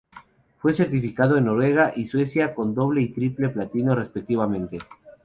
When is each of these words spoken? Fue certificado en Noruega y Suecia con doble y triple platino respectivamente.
Fue 0.57 0.73
certificado 0.73 1.37
en 1.37 1.45
Noruega 1.45 1.93
y 1.95 2.07
Suecia 2.07 2.55
con 2.55 2.73
doble 2.73 3.03
y 3.03 3.09
triple 3.09 3.49
platino 3.49 3.93
respectivamente. 3.93 4.79